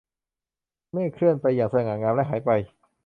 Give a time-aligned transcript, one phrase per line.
[0.93, 2.49] เมฆเคลื่อนไปอย่างสง่างามและหายไป